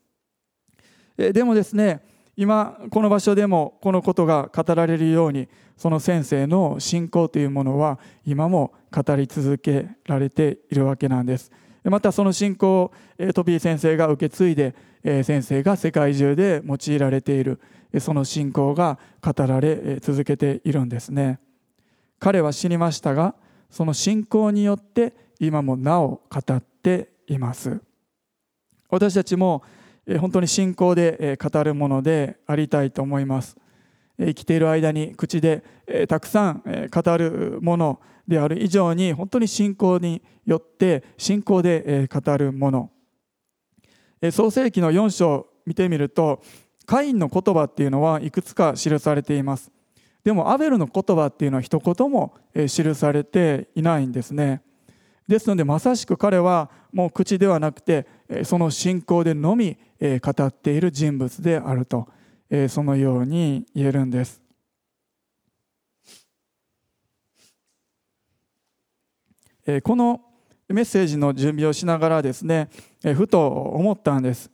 [1.17, 2.01] でもですね
[2.37, 11.53] 今この場所でもこのことが語られるようにその先生の信仰というものは今も語り続けられているわけなんです。
[11.85, 12.93] またその信仰を
[13.35, 14.75] トピー先生が受け継いで
[15.23, 17.61] 先生が世界中で用いられている
[18.01, 21.39] その信仰が語られ続けているんですね。
[22.19, 23.35] 彼は死にましたが
[23.75, 27.81] その信仰によって今もなお語っています。
[28.89, 29.65] 私たちも
[30.21, 33.57] 本当に信仰で語るものでありたいと思います。
[34.17, 35.65] 生きている間に口で
[36.09, 38.63] たくさん語るものである。
[38.63, 42.91] 以上に本当に信仰によって信仰で語るもの。
[44.31, 46.41] 創世記の4章見てみると
[46.87, 49.73] カインの言葉っていうのはいくつか記されています。
[50.25, 54.63] でもアベルの言葉っていうのは一言も記されていないんですね。
[55.29, 58.07] ですのでまさしく彼はもう口ではなくて
[58.45, 62.09] その信仰でのみ語っている人物であると
[62.69, 64.43] そのように言えるんです。
[69.83, 70.21] この
[70.69, 72.69] メッセージの準備をしながらですね
[73.15, 74.51] ふと思ったんです。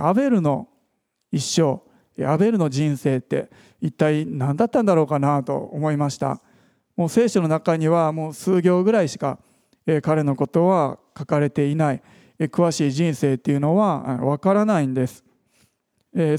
[0.00, 0.68] アベルの
[1.32, 1.85] 一生
[2.24, 3.50] アベルの人生って
[3.80, 6.40] 一体何だったんだろうかなと思いました。
[6.96, 9.38] もう聖書の中にはもう数行ぐらいしか
[10.02, 12.02] 彼のことは書かれていない
[12.38, 15.24] 詳しい人生っていうのはわからないんです。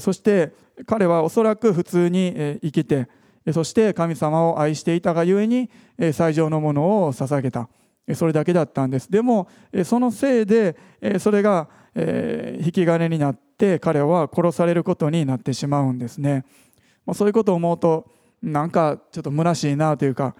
[0.00, 0.52] そして
[0.86, 3.08] 彼はおそらく普通に生きて
[3.52, 5.70] そして神様を愛していたがゆえに
[6.12, 7.68] 最上のものを捧げた。
[8.14, 9.10] それだけだったんです。
[9.10, 9.48] でも
[9.84, 10.76] そのせいで
[11.20, 13.47] それが引き金になって
[13.80, 16.44] 彼は殺されることになってしまうんですね。
[17.04, 18.06] まあそういうことを思うと
[18.42, 20.34] なんかちょっと虚しいなというか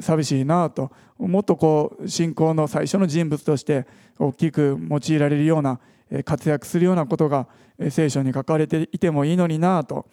[0.00, 3.86] 寂しいなともっとこう信仰の最初の人物として
[4.18, 5.80] 大きく用いられるような
[6.24, 7.48] 活躍するようなことが
[7.90, 10.06] 聖書に書かれていてもいいのになと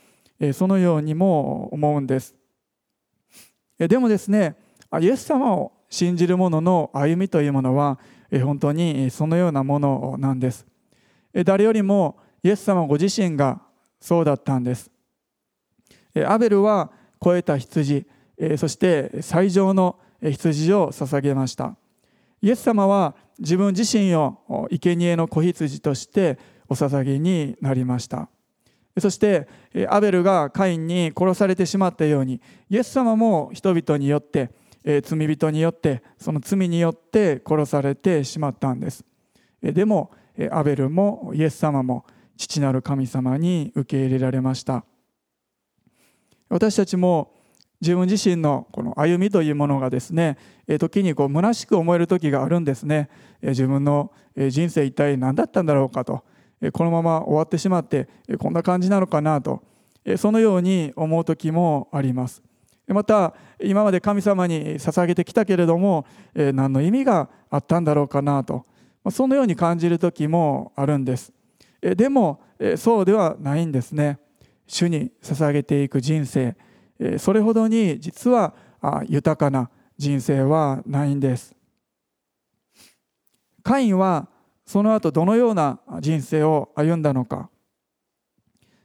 [0.54, 2.36] そのようにも思うんです。
[3.78, 4.56] でもですね
[5.00, 8.00] イエス様を信じる者の歩みというものは
[8.44, 10.66] 本当にそのようなものなんです。
[11.46, 13.62] 誰よりもイエス様ご自身が
[14.00, 14.90] そうだったんです。
[16.26, 18.06] アベルは肥えた羊
[18.58, 21.76] そして最上の羊を捧げました。
[22.42, 28.30] イエス様は自分自身を生贄の子羊としてお捧げになりました。
[29.00, 29.48] そして
[29.90, 34.50] アベルがカインに殺されてしまったようにイエス様も人々によって
[35.04, 39.06] 罪人によってその罪によって殺されてしまったんです。
[39.62, 40.12] でも
[40.50, 42.06] アベルもイエス様も
[42.42, 44.84] 父なる神様に受け入れられました。
[46.50, 47.36] 私たちも
[47.82, 50.38] 自分自身のこの歩みというものがですね
[50.80, 53.10] 時にこう虚しく思える時があるんですね。
[53.44, 54.12] 自分の
[54.50, 56.24] 人生一体何だったんだろうかと。
[56.74, 59.62] このまま終わってしまってこんな感じなのかなと。
[60.18, 62.42] そのように思う時もあります。
[62.88, 68.66] また今まで神様に捧げてきたけれども何の意味があったんだろうかなと。
[69.12, 71.32] そのように感じる時もあるんです。
[71.82, 72.42] でも
[72.78, 74.20] そうではないんですね。
[74.68, 76.56] 主に捧げていく人生。
[77.18, 78.54] それほどに実は
[79.08, 81.56] 豊かな人生はないんです。
[83.64, 84.30] カインは
[84.66, 87.50] その後どのような人生を歩んだのか。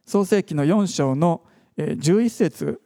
[0.07, 1.43] 創世紀の4章の
[1.77, 2.81] 11節。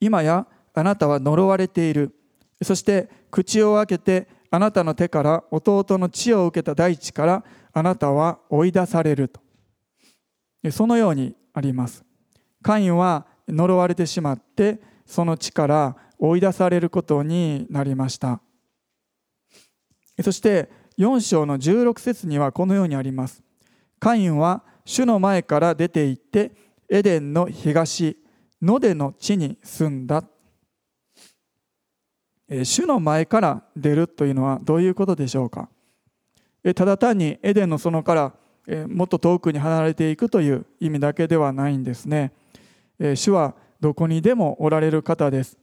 [0.00, 2.14] 今やあなたは呪われている。
[2.62, 9.40] そして口を開けてあなたの手から弟の血を受けた大地からあなたは追い出されると。
[10.70, 12.04] そのようにあります。
[12.62, 18.40] カインは呪われてしまってその地から追い出されることになりました。
[20.22, 23.42] そして4章の16節にはこのようにあります。
[24.00, 26.52] カインは主の前から出て行って
[26.88, 28.18] エデンの東
[28.60, 30.24] 野での地に住んだ
[32.50, 35.68] 主の前から出るというのはどういうことでしょうか？
[36.74, 38.32] ただ単にエデンの園から
[38.88, 42.32] もっと遠くに離れていくという意味だけではないんですね。
[43.14, 45.56] 主はどこにでもおられる方です。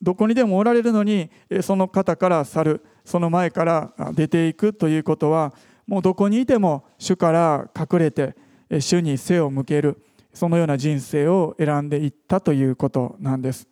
[0.00, 5.52] どこにでもおられるのにその方から去るその前から出ていくということは
[5.86, 8.36] もうどこにいても主から隠れて
[8.80, 10.00] 主に背を向ける
[10.32, 13.66] そのような人生を選んでいったということなんです。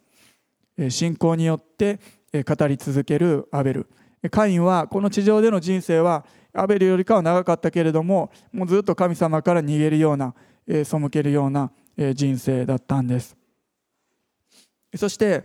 [0.90, 2.00] 信仰によって
[2.32, 3.86] 語り続けるアベル。
[4.30, 10.34] カインはこの地上での人生はアベルよりかは長かったけれどももうずっと神様から逃げるような
[10.66, 11.70] 背けるような
[12.14, 13.36] 人生だったんです。
[14.94, 15.44] そして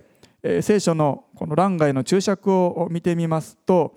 [0.61, 3.95] 聖書のこの欄外の注釈を見てみますと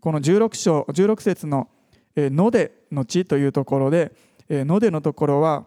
[0.00, 1.68] この16章16節の
[2.16, 4.12] 「ので」の地というところで
[4.50, 5.66] 「ので」のところは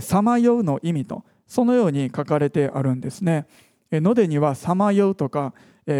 [0.00, 3.46] さまようの意味とそのように書かれてあるんですね。
[3.92, 5.52] のでにはさまようとか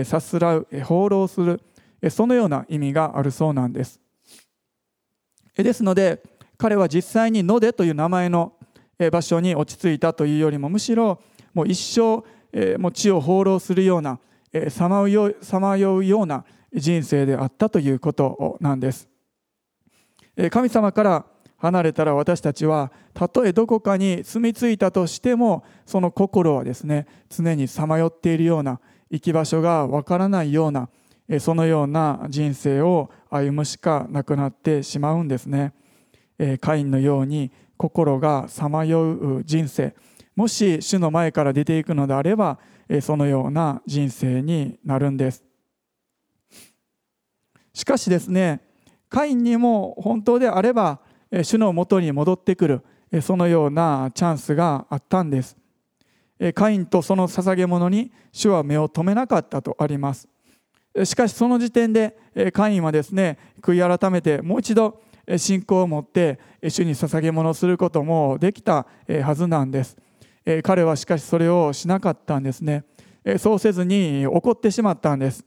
[0.05, 1.61] さすらう放浪する
[2.11, 4.01] そのような意味があるそうなんです。
[5.55, 6.23] ですので
[6.57, 8.55] 彼は実際にのでという名前の
[9.13, 11.21] 場所に落ち着いたというよりもむしろ
[11.53, 12.25] もう一生
[12.79, 14.19] もう地を放浪するような
[14.69, 15.27] さまよ
[15.99, 19.09] うような人生であったということなんです。
[20.51, 21.27] 神様から
[21.65, 30.91] 離れたら私たちはたとえどこかに住み着いたとしてもその心はですね常にさまよっているような行き場所がわからないような
[31.41, 35.73] そのような人生を歩むしかなくなってしまうんですね。
[36.61, 39.95] カインのように心がさまよう人生
[40.37, 42.59] もし主の前から出ていくのであれば
[43.01, 45.43] そのような人生になるんです。
[47.73, 48.61] しかしですね
[49.09, 51.01] カインにも本当であれば
[51.43, 52.83] 主のもとに戻ってくる
[53.23, 55.57] そのようなチャンスがあったんです。
[56.55, 60.29] カインとその捧げ物に主は目を留めなかったとあります。
[61.05, 62.17] しかしその時点で
[62.53, 65.01] カインはですね悔い改めてもう一度
[65.37, 68.87] 信仰を持って主に捧げ物をすることもできた
[69.23, 69.97] はずなんです。
[70.63, 72.85] 彼はしかしそれをしなかったんですね。
[73.39, 75.45] そうせずに怒ってしまったんです。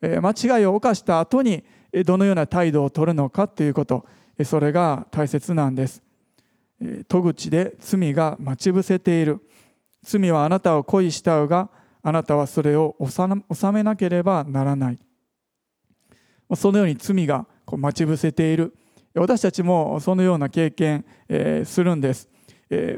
[0.00, 1.64] 間違いを犯した後に
[2.06, 4.06] どのような態度を取るのかということ。
[4.44, 6.02] それが大切なんです。
[7.08, 9.40] 戸口で罪が待ち伏せている。
[10.02, 11.68] 罪はあなたを恋したうが
[12.02, 14.98] あなたはそれを収めなければならない。
[16.56, 18.74] そのように罪が待ち伏せている。
[19.14, 21.04] 私たちもそのような経験
[21.64, 22.28] するんです。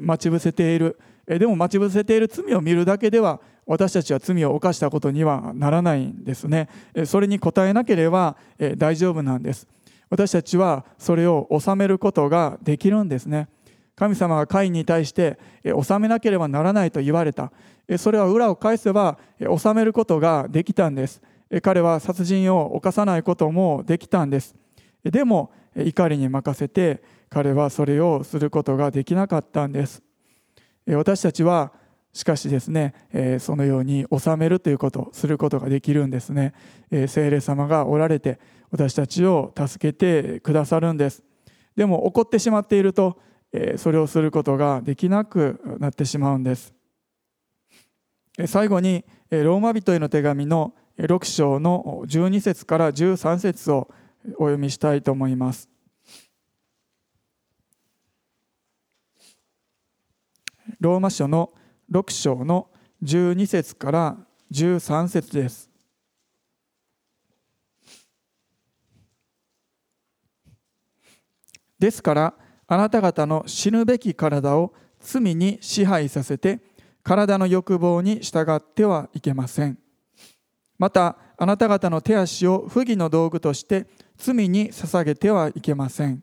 [0.01, 0.99] 待ち伏せている。
[1.27, 6.69] でも待ち伏せている罪を見るだけでは私たちは罪を犯したことにはならないんですね。
[7.05, 8.37] それに応えなければ
[8.77, 9.67] 大丈夫なんです。
[10.13, 13.49] 私たちはそれを収めることができるんですね。
[13.97, 17.51] 神様がカインに対して収めなければならないと言われた。
[17.97, 21.23] それは裏を返せば収めることができたんです。
[21.63, 24.55] 彼は殺人を犯さないこともできたんです。
[25.03, 30.03] でも怒りに任せて彼はそれをすることができなかったんです。
[30.89, 31.73] 私たちは
[32.13, 36.53] しかしですねそのように収めるということすることができるんですね。
[37.09, 38.39] 聖霊様がおられて
[38.73, 41.23] 私たちを助けてくださるんです。
[41.77, 43.21] でも怒ってしまっていると
[43.77, 46.75] それをすることができなくなってしまうんです。
[48.47, 53.89] 最後にローマ人への手紙の6章の12節から13節を
[54.37, 55.69] お読みしたいと思います。
[60.81, 61.53] ローマ書の
[61.91, 62.71] 6章の
[63.03, 64.17] 12節から
[64.51, 65.72] 13節です。
[71.83, 72.35] ですから
[72.69, 76.61] あなた方の死ぬべき体を罪に支配させて
[77.03, 79.77] 体の欲望に従ってはいけません。
[80.79, 86.23] またあなた方の手足を不義の道具として罪に捧げてはいけません。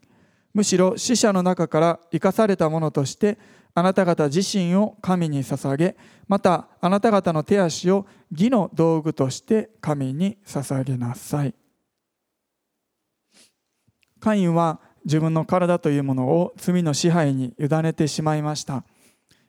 [0.54, 3.38] むしろ死者の中から生かされたものとして
[3.76, 5.98] あなた方自身を神に捧げ
[6.30, 11.54] またあなた方の手足を義の道具として神に捧げなさい。
[14.22, 14.80] カインは
[15.10, 18.86] 自分の体というものを罪の支配に委ねてしまいました。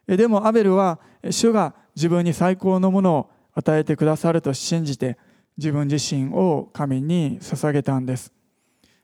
[0.06, 0.98] でもアベルは
[1.30, 5.18] 主が自分に最高のものを与えてくださると信じて
[5.58, 8.32] 自分自身を神に捧げたんです。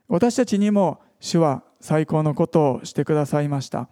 [0.09, 3.90] 私たちにも主は最高のことをしてくださいました。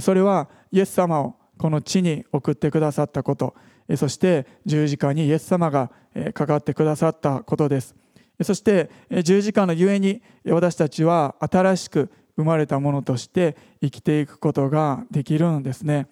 [0.00, 3.56] それはイエス様をこの地に送ってくださったこと。
[3.96, 5.90] そして十字架にイエス様が
[6.34, 7.96] かかってくださったことです。
[8.42, 8.90] そして
[9.22, 16.06] 十字架のゆえに私たちは新しく生まれたものとして生きていくことができるんですね。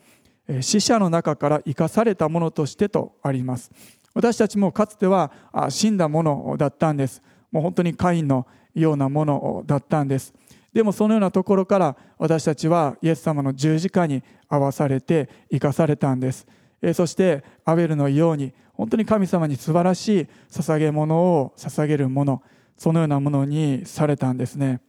[0.61, 3.71] 死者の中から生かされたものとしてとあります。
[4.15, 5.33] 私たちもかつては
[5.69, 7.23] 死んだものだったんです。
[7.51, 10.33] もう本当にカインのようなものだったんです。
[10.73, 16.47] でもそのようなところから私たちはイエス様の十字架に合わされて生かされたんです。
[16.93, 22.43] そしてアベルのように本当に神様に素晴らしい捧げ物を捧げるもの
[22.77, 24.81] そのようなものにされたんですね。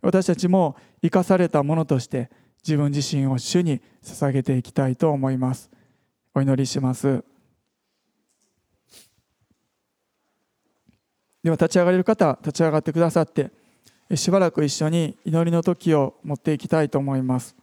[0.00, 2.30] 私たちも生かされたものとして
[2.62, 5.70] 自分自身を主に捧げていきたいと思います。
[6.34, 7.24] お祈りします。
[11.42, 13.50] では立ち上がれる方立ち上がってくださって
[14.14, 17.54] しばらく一緒に祈りの時を持っていきたいと思います。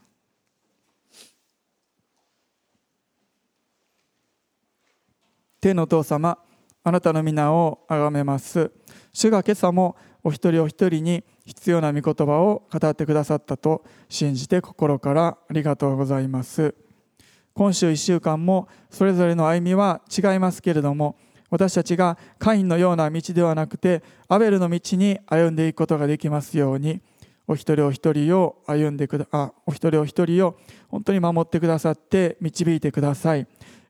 [5.62, 6.39] 天のお父様
[6.84, 8.72] あなたの皆をあがめます。
[9.14, 16.74] 主が今朝もお一人お一人に必要な御言葉を語ってくださったと信じて心からありがとうございます。
[17.53, 21.16] 今週1週間もそれぞれの歩みは違いますけれども
[21.51, 27.01] 私たちがカインのような道ではなくてアベルの道に歩んでいくことができますように
[27.47, 30.57] お一人お一人を歩んでくだあお一人お一人を
[30.88, 33.45] 本当に守ってくださって導いてください。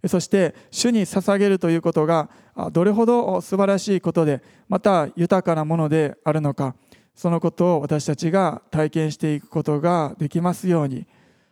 [0.08, 2.30] そして主に捧げるということが
[2.72, 6.76] どれほど素晴らしいことでまた豊かなものであるのか
[7.16, 11.06] そのことを私たちが体験していくことができますように。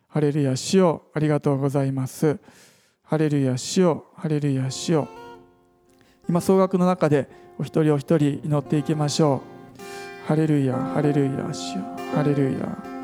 [0.07, 2.39] ハレルヤ主よありがとうございます。
[3.03, 5.07] ハレルヤ主よハレルヤ主よ。
[6.27, 7.29] 今総額の中で
[7.59, 9.43] お一人お一人祈っていきましょ
[10.25, 10.27] う。
[10.27, 11.83] ハレルヤハレルヤ主よ。
[12.15, 12.98] ハレルヤ。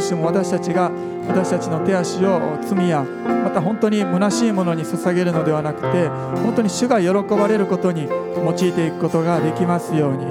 [0.00, 0.90] しも私たちが
[1.26, 6.08] 私たちの手足を罪やまた本当に虚しいものに捧げるのではなくて
[6.42, 10.26] 本当に主が喜ばれることに用いていくことができますように。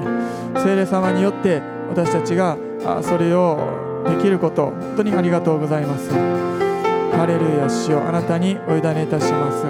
[0.63, 2.57] 聖霊様によって私たちが
[3.01, 6.09] それをできること本当にありがとうございます。
[6.09, 9.65] ハレルヤ主をあなたにお委ねいたします。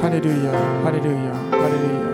[0.00, 0.52] ハレルヤ
[0.82, 2.12] ハレルヤハレルヤ。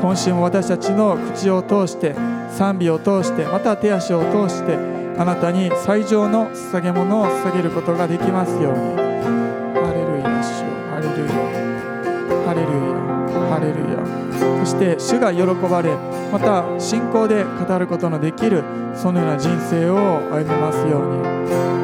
[0.00, 2.14] 今週も私たちの口を通して
[2.56, 4.76] 賛美を通してまた手足を通して
[5.18, 8.78] あなたに最上の捧げ物を捧げることができますように。
[9.74, 11.34] ハレルヤ主ハレルヤ
[12.46, 12.94] ハレルヤ
[13.50, 13.94] ハレルヤ。
[14.64, 15.94] そして主が喜ばれ
[16.32, 18.62] また信仰で語ることのできる
[18.94, 19.96] そのような人生を
[20.30, 21.83] 歩みますように。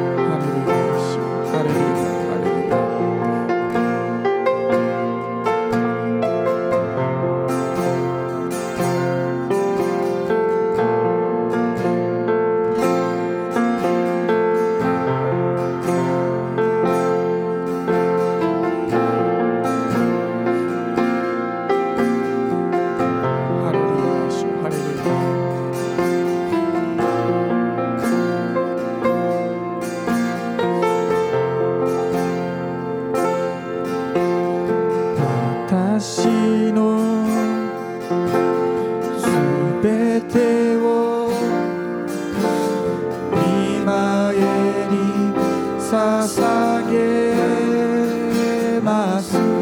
[49.31, 49.60] Jesus.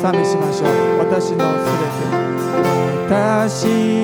[0.00, 0.98] 賛美しましょう。
[0.98, 2.18] 私のすべて。
[3.08, 3.97] 私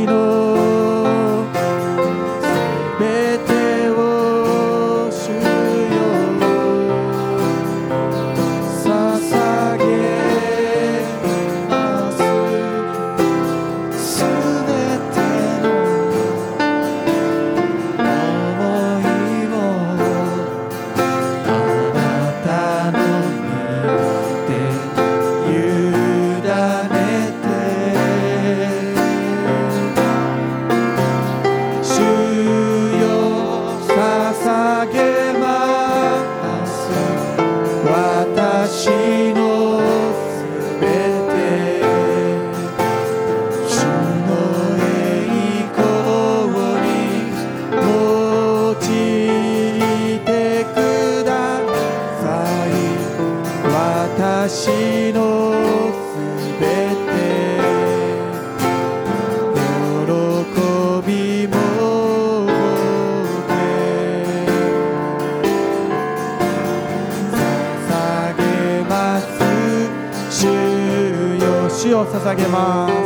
[72.24, 73.03] 捧げます。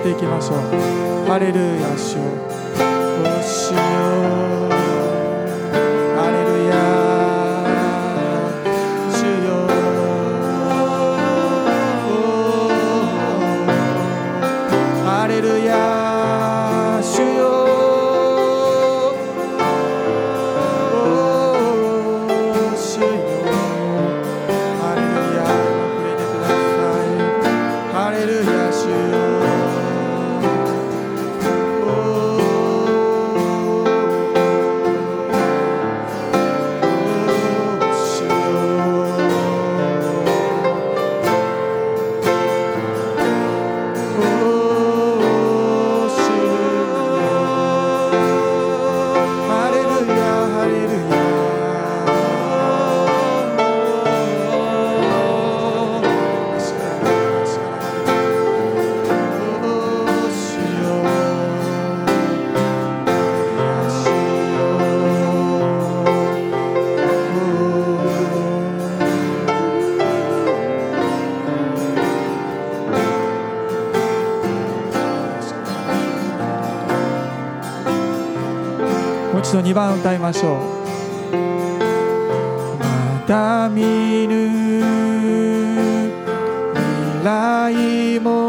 [0.00, 0.58] っていきましょう。
[1.26, 2.57] ハレルヤ主
[79.78, 80.58] 番歌いましょう。
[82.80, 84.48] まだ見ぬ
[87.14, 88.47] 未来も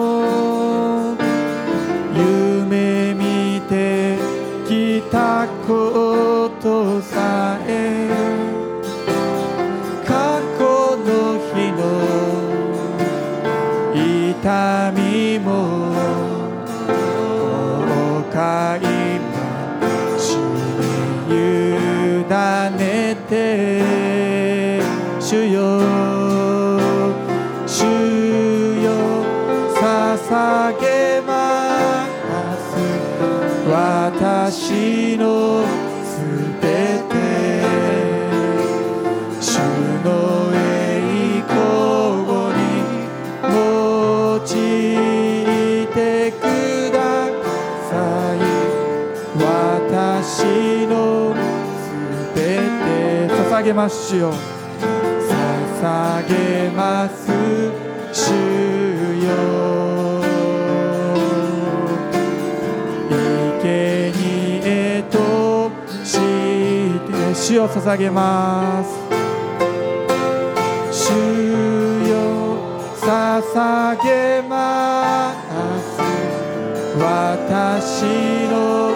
[49.99, 54.33] 私のすべて捧げます主よ
[55.81, 57.29] 捧げます
[58.11, 58.31] 主
[59.23, 60.21] よ。
[63.61, 65.69] 生贄と
[66.03, 68.89] して主を捧げます。
[70.91, 71.11] 主
[72.09, 72.15] よ。
[72.95, 75.99] 捧げます。
[76.99, 78.03] 私
[78.49, 78.88] の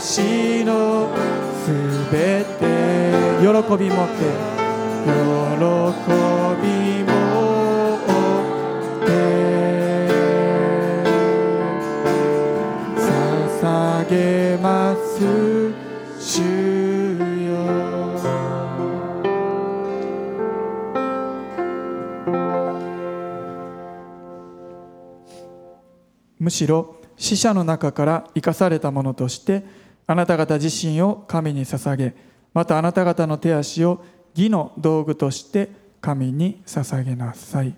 [0.00, 1.10] 私の
[1.62, 1.70] す
[2.10, 2.64] べて
[3.42, 3.46] 喜
[3.76, 4.24] びもって
[5.04, 5.12] 喜
[6.62, 7.10] びも
[8.06, 9.08] って
[12.96, 15.20] 捧げます
[16.18, 16.40] 主
[17.44, 17.60] よ。
[26.38, 29.62] むしろ死者の中から生かされたものとして
[30.10, 32.14] あなた方自身を神に捧げ
[32.52, 34.04] またあなた方の手足を
[34.34, 37.72] 義の道具として神に捧げなさい。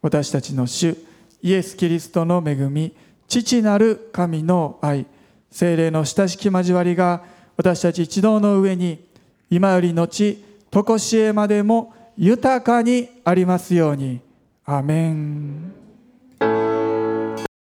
[0.00, 0.96] 私たちの主
[1.42, 5.04] イエス・キリストの恵み父なる神の愛
[5.50, 7.22] 精霊の親しき交わりが
[7.58, 9.04] 私たち一同の上に
[9.50, 10.38] 今より後
[10.70, 14.20] 常しえまでも豊かにありますように。
[14.64, 15.77] アメン。